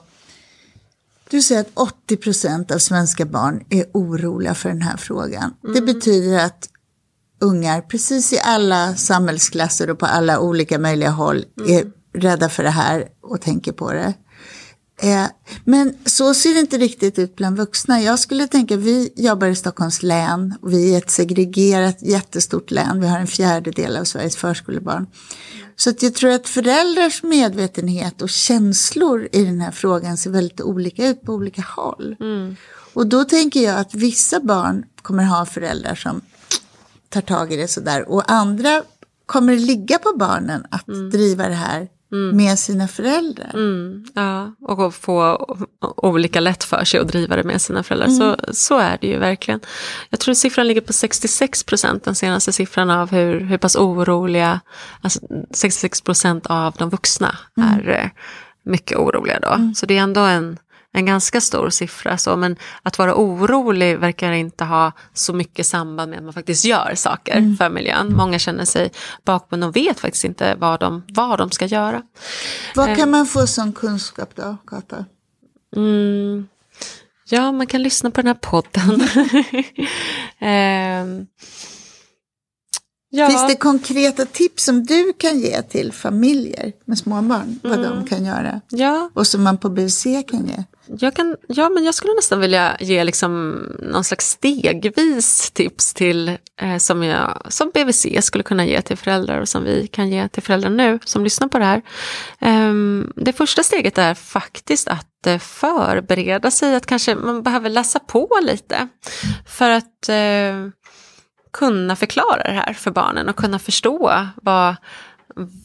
[1.31, 5.55] du säger att 80 procent av svenska barn är oroliga för den här frågan.
[5.65, 5.75] Mm.
[5.75, 6.69] Det betyder att
[7.41, 11.77] ungar, precis i alla samhällsklasser och på alla olika möjliga håll, mm.
[11.77, 14.15] är rädda för det här och tänker på det.
[15.03, 15.27] Eh,
[15.65, 18.03] men så ser det inte riktigt ut bland vuxna.
[18.03, 23.01] Jag skulle tänka, vi jobbar i Stockholms län och vi är ett segregerat jättestort län.
[23.01, 25.07] Vi har en fjärdedel av Sveriges förskolebarn.
[25.77, 30.61] Så att jag tror att föräldrars medvetenhet och känslor i den här frågan ser väldigt
[30.61, 32.17] olika ut på olika håll.
[32.93, 36.21] Och då tänker jag att vissa barn kommer ha föräldrar som
[37.11, 38.83] tar tag i det sådär och andra
[39.27, 41.89] kommer ligga på barnen att driva det här
[42.33, 43.51] med sina föräldrar.
[43.55, 45.47] Mm, ja, och få
[45.97, 48.09] olika lätt för sig att driva det med sina föräldrar.
[48.09, 49.61] Så, så är det ju verkligen.
[50.11, 54.61] Jag tror siffran ligger på 66 procent, den senaste siffran av hur, hur pass oroliga,
[55.01, 55.21] alltså
[55.51, 58.11] 66 procent av de vuxna är eh,
[58.63, 59.73] mycket oroliga då.
[59.75, 60.59] Så det är ändå en,
[60.93, 62.19] en ganska stor siffra.
[62.19, 66.65] Så, men att vara orolig verkar inte ha så mycket samband med att man faktiskt
[66.65, 68.17] gör saker för miljön.
[68.17, 68.93] Många känner sig
[69.25, 72.03] bakbundna och vet faktiskt inte vad de, vad de ska göra.
[72.75, 75.05] Vad kan man få som kunskap då, Kata?
[75.77, 76.49] Mm.
[77.31, 79.01] Ja, man kan lyssna på den här podden.
[80.43, 81.27] Ehm.
[83.11, 83.29] ja.
[83.29, 87.61] Finns det konkreta tips som du kan ge till familjer med småbarn?
[87.63, 88.61] Vad de kan göra?
[88.69, 90.65] ja, Och som man på BUC kan ge?
[90.99, 96.29] Jag kan, ja, men jag skulle nästan vilja ge liksom någon slags stegvis tips till
[96.61, 100.29] eh, som, jag, som BVC skulle kunna ge till föräldrar och som vi kan ge
[100.29, 101.83] till föräldrar nu som lyssnar på det här.
[102.41, 107.99] Ehm, det första steget är faktiskt att eh, förbereda sig, att kanske man behöver läsa
[107.99, 108.89] på lite
[109.47, 110.71] för att eh,
[111.53, 114.77] kunna förklara det här för barnen och kunna förstå vad,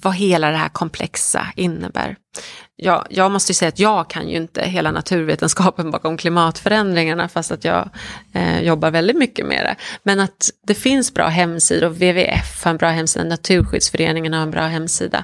[0.02, 2.16] vad hela det här komplexa innebär.
[2.78, 7.66] Ja, jag måste säga att jag kan ju inte hela naturvetenskapen bakom klimatförändringarna fast att
[7.66, 7.90] jag
[8.34, 9.76] eh, jobbar väldigt mycket med det.
[10.04, 14.62] Men att det finns bra hemsidor, WWF har en bra hemsida, Naturskyddsföreningen har en bra
[14.62, 15.24] hemsida.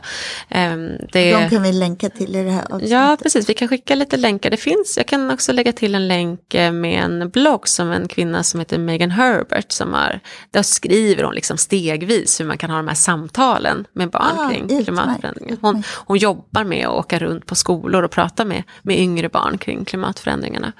[0.50, 0.76] Eh,
[1.12, 2.90] det, De kan vi länka till i det här avsnittet.
[2.90, 3.50] Ja, precis.
[3.50, 4.50] Vi kan skicka lite länkar.
[4.50, 8.08] Det finns, jag kan också lägga till en länk eh, med en blogg som en
[8.08, 10.20] kvinna som heter Megan Herbert som har,
[10.52, 14.50] där skriver hon liksom stegvis hur man kan ha de här samtalen med barn Ah,
[14.50, 15.58] kring utmärkt, klimatförändringen.
[15.62, 19.58] Hon, hon jobbar med att åka runt på skolor och prata med, med yngre barn
[19.58, 20.73] kring klimatförändringarna.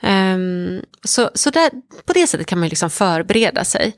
[0.00, 1.70] Um, så så där,
[2.06, 3.96] på det sättet kan man liksom förbereda sig.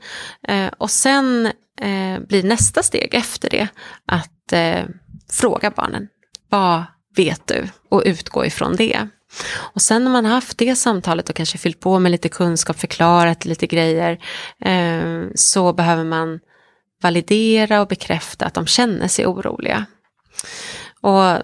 [0.51, 1.51] Uh, och sen
[1.83, 3.67] uh, blir nästa steg efter det
[4.05, 4.85] att uh,
[5.31, 6.07] fråga barnen.
[6.49, 6.83] Vad
[7.15, 7.67] vet du?
[7.89, 9.07] Och utgå ifrån det.
[9.57, 12.79] Och sen när man har haft det samtalet och kanske fyllt på med lite kunskap,
[12.79, 14.19] förklarat lite grejer,
[14.61, 16.39] eh, så behöver man
[17.01, 19.85] validera och bekräfta att de känner sig oroliga.
[21.01, 21.41] Och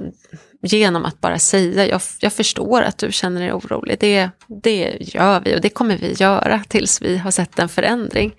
[0.62, 4.30] genom att bara säga, jag, jag förstår att du känner dig orolig, det,
[4.64, 8.36] det gör vi och det kommer vi göra tills vi har sett en förändring.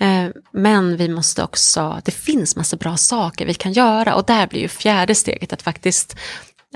[0.00, 4.46] Eh, men vi måste också, det finns massa bra saker vi kan göra och där
[4.46, 6.18] blir ju fjärde steget att faktiskt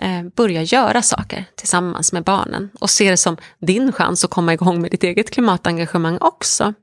[0.00, 4.52] eh, börja göra saker tillsammans med barnen och se det som din chans att komma
[4.54, 6.74] igång med ditt eget klimatengagemang också.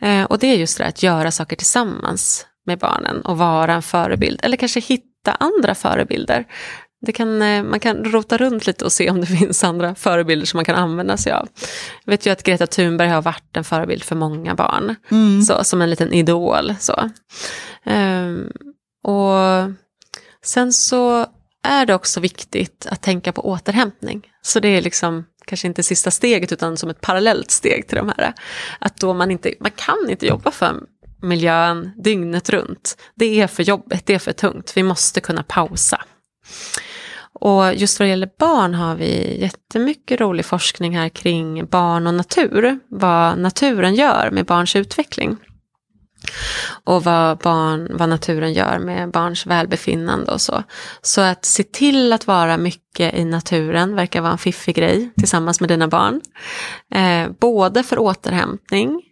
[0.00, 3.82] Eh, och det är just det att göra saker tillsammans med barnen och vara en
[3.82, 6.44] förebild eller kanske hitta andra förebilder.
[7.06, 10.46] Det kan, eh, man kan rota runt lite och se om det finns andra förebilder
[10.46, 11.48] som man kan använda sig av.
[12.04, 14.94] Jag vet ju att Greta Thunberg har varit en förebild för många barn,
[15.46, 16.74] så, som en liten idol.
[16.80, 17.10] Så.
[17.84, 18.50] Ehm,
[19.04, 19.36] och
[20.44, 21.26] sen så
[21.62, 24.22] är det också viktigt att tänka på återhämtning.
[24.42, 28.12] Så det är liksom kanske inte sista steget utan som ett parallellt steg till de
[28.16, 28.34] här.
[28.78, 30.80] Att då man inte, man kan inte jobba för
[31.22, 32.96] miljön dygnet runt.
[33.14, 34.72] Det är för jobbigt, det är för tungt.
[34.76, 36.04] Vi måste kunna pausa.
[37.34, 42.14] Och just vad det gäller barn har vi jättemycket rolig forskning här kring barn och
[42.14, 42.78] natur.
[42.88, 45.36] Vad naturen gör med barns utveckling.
[46.84, 50.62] Och vad, barn, vad naturen gör med barns välbefinnande och så.
[51.02, 55.60] Så att se till att vara mycket i naturen verkar vara en fiffig grej tillsammans
[55.60, 56.20] med dina barn.
[56.94, 59.02] Eh, både för återhämtning,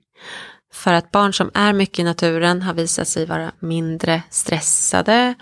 [0.80, 5.34] för att barn som är mycket i naturen har visat sig vara mindre stressade,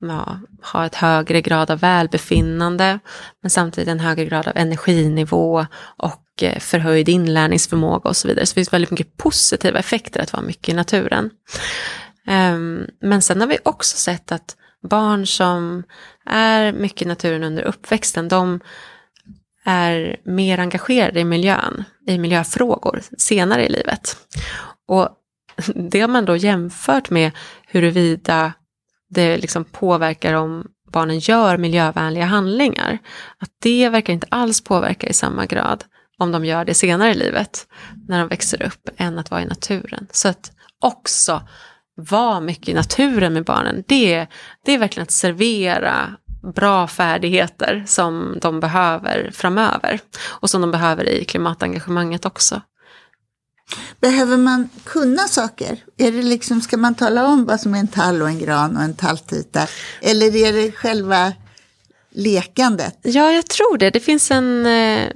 [0.00, 0.40] ja,
[0.72, 2.98] ha ett högre grad av välbefinnande,
[3.42, 8.46] men samtidigt en högre grad av energinivå och eh, förhöjd inlärningsförmåga och så vidare.
[8.46, 11.30] Så det finns väldigt mycket positiva effekter att vara mycket i naturen.
[12.26, 14.56] Ehm, men sen har vi också sett att
[14.88, 15.82] barn som
[16.26, 18.60] är mycket i naturen under uppväxten, de
[19.64, 24.16] är mer engagerade i miljön, i miljöfrågor senare i livet.
[24.92, 25.08] Och
[25.74, 27.32] det har man då jämfört med
[27.66, 28.52] huruvida
[29.10, 32.98] det liksom påverkar om barnen gör miljövänliga handlingar.
[33.38, 35.84] Att det verkar inte alls påverka i samma grad
[36.18, 37.66] om de gör det senare i livet,
[38.08, 40.06] när de växer upp, än att vara i naturen.
[40.10, 41.42] Så att också
[41.96, 44.26] vara mycket i naturen med barnen, det,
[44.64, 46.16] det är verkligen att servera
[46.54, 50.00] bra färdigheter som de behöver framöver.
[50.28, 52.60] Och som de behöver i klimatengagemanget också.
[54.00, 55.76] Behöver man kunna saker?
[55.98, 58.76] Är det liksom, ska man tala om vad som är en tall och en gran
[58.76, 59.66] och en talltita?
[60.00, 61.32] Eller är det själva
[62.10, 62.98] lekandet?
[63.02, 63.90] Ja, jag tror det.
[63.90, 65.08] Det finns en eh,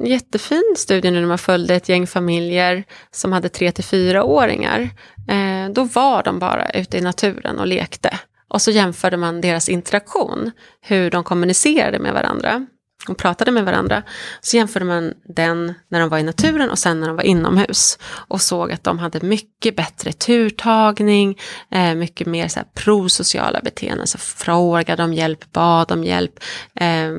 [0.00, 4.80] jättefin studie nu när man följde ett gäng familjer som hade tre till fyraåringar.
[5.28, 8.18] Eh, då var de bara ute i naturen och lekte.
[8.48, 12.66] Och så jämförde man deras interaktion, hur de kommunicerade med varandra
[13.08, 14.02] och pratade med varandra.
[14.40, 17.98] Så jämförde man den när de var i naturen och sen när de var inomhus.
[18.04, 21.38] Och såg att de hade mycket bättre turtagning,
[21.70, 24.06] eh, mycket mer så här prosociala beteenden.
[24.06, 26.40] Så frågade om hjälp, bad om hjälp.
[26.74, 27.10] Eh,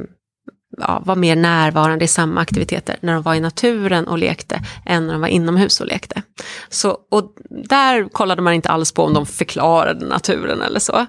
[0.78, 5.08] ja, var mer närvarande i samma aktiviteter när de var i naturen och lekte än
[5.08, 6.22] när de var inomhus och lekte.
[6.70, 11.06] Så, och där kollade man inte alls på om de förklarade naturen eller så.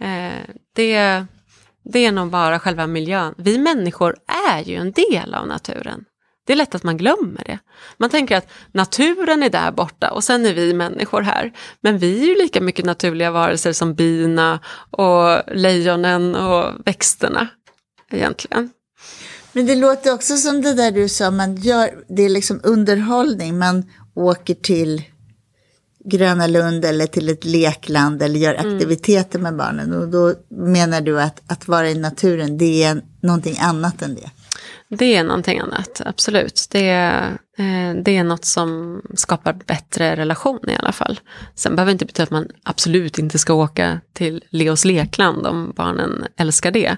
[0.00, 1.26] Eh, det
[1.84, 3.34] det är nog bara själva miljön.
[3.38, 4.16] Vi människor
[4.50, 6.04] är ju en del av naturen.
[6.46, 7.58] Det är lätt att man glömmer det.
[7.96, 11.52] Man tänker att naturen är där borta och sen är vi människor här.
[11.80, 17.48] Men vi är ju lika mycket naturliga varelser som bina och lejonen och växterna
[18.10, 18.70] egentligen.
[19.52, 23.58] Men det låter också som det där du sa, man gör, det är liksom underhållning,
[23.58, 25.02] man åker till
[26.04, 28.74] Gröna Lund eller till ett lekland eller gör mm.
[28.74, 29.92] aktiviteter med barnen.
[29.92, 34.30] Och då menar du att att vara i naturen, det är någonting annat än det?
[34.98, 36.66] Det är någonting annat, absolut.
[36.70, 41.20] Det är, eh, det är något som skapar bättre relation i alla fall.
[41.54, 45.72] Sen behöver det inte betyda att man absolut inte ska åka till Leos lekland om
[45.76, 46.96] barnen älskar det.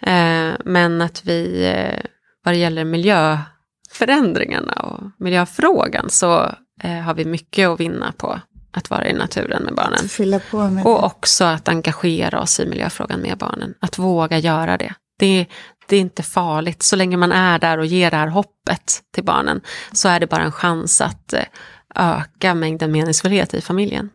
[0.00, 2.00] Eh, men att vi, eh,
[2.44, 8.90] vad det gäller miljöförändringarna och miljöfrågan så eh, har vi mycket att vinna på att
[8.90, 10.08] vara i naturen med barnen.
[10.08, 13.74] Fylla på med och också att engagera oss i miljöfrågan med barnen.
[13.80, 14.94] Att våga göra det.
[15.18, 15.46] Det,
[15.86, 16.82] det är inte farligt.
[16.82, 19.60] Så länge man är där och ger det här hoppet till barnen
[19.92, 21.44] så är det bara en chans att eh,
[21.94, 24.10] öka mängden meningsfullhet i familjen.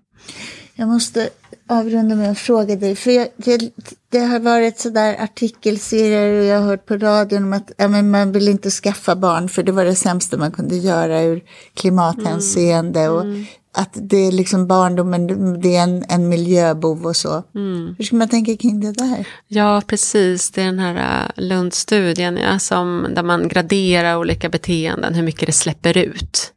[0.81, 1.29] Jag måste
[1.67, 3.71] avrunda med att fråga dig, för jag, det,
[4.09, 8.11] det, har varit sådär artikelserier och jag har hört på radion om att ja, men
[8.11, 12.99] man vill inte skaffa barn för det var det sämsta man kunde göra ur klimathänseende
[12.99, 13.13] mm.
[13.13, 13.45] och mm.
[13.73, 15.27] att det är liksom barndomen,
[15.61, 17.43] det är en, en miljöbov och så.
[17.55, 17.95] Mm.
[17.97, 19.27] Hur ska man tänka kring det där?
[19.47, 25.13] Ja, precis, det är den här äh, Lundstudien ja, som, där man graderar olika beteenden,
[25.13, 26.53] hur mycket det släpper ut.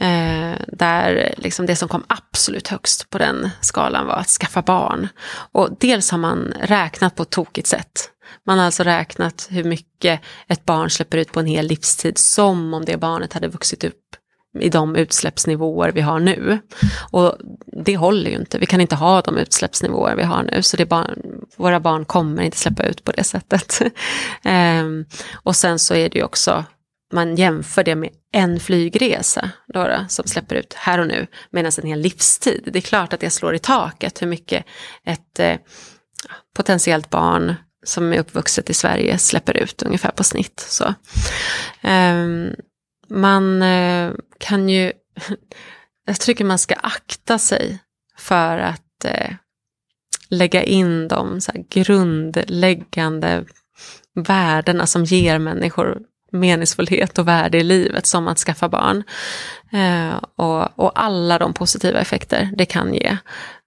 [0.00, 5.08] Eh, där liksom det som kom absolut högst på den skalan var att skaffa barn.
[5.52, 8.10] Och dels har man räknat på ett tokigt sätt.
[8.46, 12.74] Man har alltså räknat hur mycket ett barn släpper ut på en hel livstid som
[12.74, 14.16] om det barnet hade vuxit upp
[14.58, 16.58] i de utsläppsnivåer vi har nu.
[17.10, 17.36] Och
[17.84, 20.86] det håller ju inte, vi kan inte ha de utsläppsnivåer vi har nu, så det
[20.86, 21.22] barn,
[21.56, 23.80] våra barn kommer inte släppa ut på det sättet.
[24.42, 26.64] ehm, och sen så är det ju också
[27.12, 31.72] man jämför det med en flygresa då då, som släpper ut här och nu, medan
[31.78, 32.68] en hel livstid.
[32.72, 34.64] Det är klart att det slår i taket hur mycket
[35.04, 35.56] ett eh,
[36.56, 40.60] potentiellt barn som är uppvuxet i Sverige släpper ut ungefär på snitt.
[40.60, 40.84] Så.
[41.88, 42.26] Eh,
[43.08, 44.92] man eh, kan ju,
[46.06, 47.78] jag tycker man ska akta sig
[48.16, 49.34] för att eh,
[50.28, 53.44] lägga in de så grundläggande
[54.14, 55.98] värdena som ger människor
[56.32, 59.02] meningsfullhet och värde i livet som att skaffa barn.
[59.72, 63.16] Eh, och, och, alla de positiva effekter det kan ge.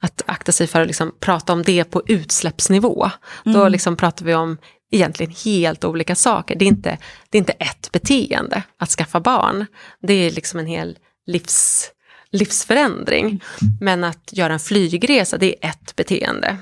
[0.01, 3.09] Att akta sig för att liksom prata om det på utsläppsnivå.
[3.45, 3.59] Mm.
[3.59, 4.57] Då liksom pratar vi om
[4.91, 6.55] egentligen helt olika saker.
[6.55, 6.97] Det är, inte,
[7.29, 9.65] det är inte ett beteende att skaffa barn.
[10.01, 10.97] Det är liksom en hel
[11.27, 11.91] livs,
[12.31, 13.43] livsförändring.
[13.81, 16.57] Men att göra en flygresa, det är ett beteende.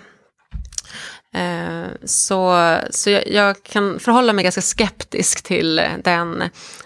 [1.34, 6.44] Eh, så, så jag, jag, kan förhålla mig ganska skeptisk till den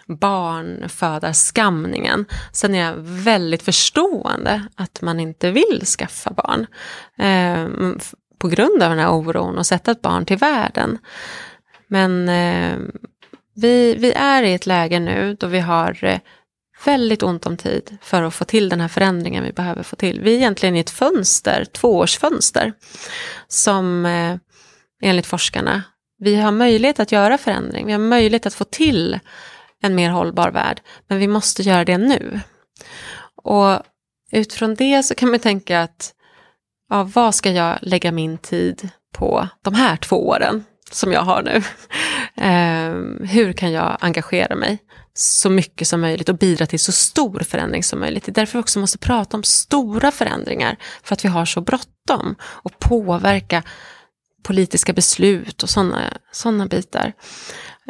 [0.08, 2.25] barnfödarskamningen.
[2.51, 6.67] Sen är jag väldigt förstående att man inte vill skaffa barn.
[7.17, 7.67] Eh,
[8.38, 10.97] på grund av den här oron och sätta ett barn till världen.
[11.88, 12.77] Men eh,
[13.55, 16.19] vi, vi är i ett läge nu då vi har eh,
[16.86, 20.21] väldigt ont om tid för att få till den här förändringen vi behöver få till.
[20.21, 22.74] Vi är egentligen i ett fönster, tvåårsfönster,
[23.48, 24.38] som eh,
[25.02, 25.84] enligt forskarna,
[26.17, 29.19] vi har möjlighet att göra förändring, vi har möjlighet att få till
[29.82, 32.39] en mer hållbar värld, men vi måste göra det nu.
[33.43, 33.80] Och
[34.32, 36.13] utifrån det så kan man tänka att,
[36.89, 41.42] ja, vad ska jag lägga min tid på de här två åren som jag har
[41.42, 41.63] nu?
[42.38, 42.94] Eh,
[43.27, 44.79] hur kan jag engagera mig?
[45.17, 48.25] så mycket som möjligt och bidra till så stor förändring som möjligt.
[48.25, 51.62] Det är därför vi också måste prata om stora förändringar, för att vi har så
[51.62, 53.63] bråttom och påverka
[54.44, 57.13] politiska beslut och sådana såna bitar.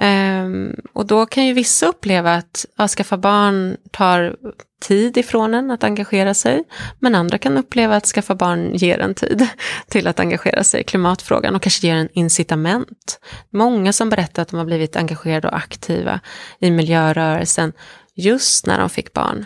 [0.01, 4.35] Um, och då kan ju vissa uppleva att att skaffa barn tar
[4.81, 6.63] tid ifrån en att engagera sig.
[6.99, 9.47] Men andra kan uppleva att skaffa barn ger en tid
[9.87, 13.19] till att engagera sig i klimatfrågan och kanske ger en incitament.
[13.49, 16.19] Många som berättar att de har blivit engagerade och aktiva
[16.59, 17.73] i miljörörelsen
[18.15, 19.45] just när de fick barn.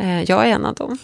[0.00, 0.98] Uh, jag är en av dem,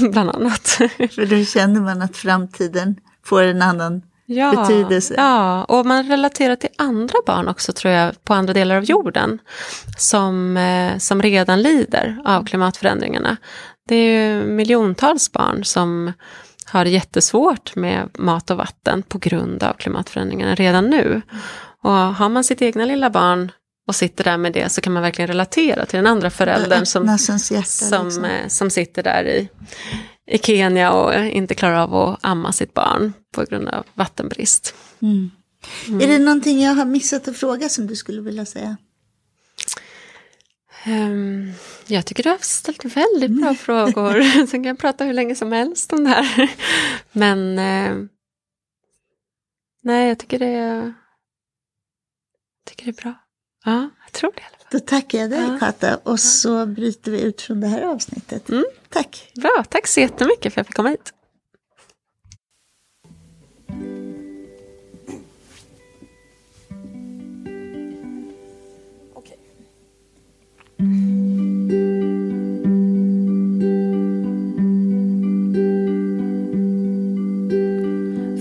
[0.10, 0.68] bland annat.
[1.14, 5.14] För då känner man att framtiden får en annan ja, betydelse.
[5.16, 9.38] Ja, och man relaterar till andra barn också tror jag på andra delar av jorden
[9.98, 13.36] som, eh, som redan lider av klimatförändringarna.
[13.88, 16.12] Det är miljontals barn som
[16.64, 21.22] har det jättesvårt med mat och vatten på grund av klimatförändringarna redan nu.
[21.82, 23.52] Och har man sitt egna lilla barn
[23.88, 27.06] och sitter där med det så kan man verkligen relatera till den andra föräldern som,
[27.06, 28.24] hjärta, som, liksom.
[28.24, 29.48] eh, som sitter där i,
[30.26, 34.74] i Kenya och inte klarar av att amma sitt barn på grund av vattenbrist.
[35.02, 35.30] Mm.
[35.88, 36.00] Mm.
[36.00, 38.76] Är det någonting jag har missat att fråga som du skulle vilja säga?
[40.86, 41.52] Um,
[41.86, 43.56] jag tycker du har ställt väldigt bra mm.
[43.56, 44.22] frågor.
[44.46, 46.50] Sen kan jag prata hur länge som helst om det här.
[47.12, 48.08] Men uh,
[49.82, 50.92] nej, jag tycker det jag
[52.64, 53.14] tycker det är bra.
[53.64, 54.55] Ja, jag tror det.
[54.70, 55.58] Då tackar jag dig ja.
[55.58, 58.48] Kata och så bryter vi ut från det här avsnittet.
[58.48, 58.64] Mm.
[58.88, 59.30] Tack.
[59.34, 61.12] Bra, tack så jättemycket för att jag fick komma hit.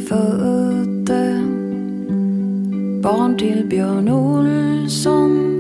[0.10, 1.42] Födde
[3.02, 5.55] barn till Björn Olsson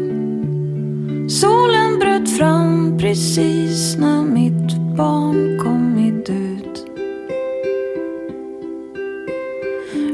[1.42, 6.86] Solen bröt fram precis när mitt barn kommit ut.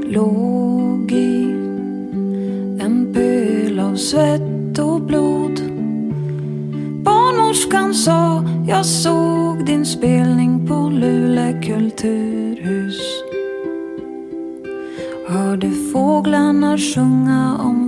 [0.08, 1.44] Låg i
[2.80, 5.62] en pöl av svett och blod.
[7.04, 13.02] Barnmorskan sa jag såg din spelning på Luleå kulturhus.
[15.28, 17.81] Hörde fåglarna sjunga om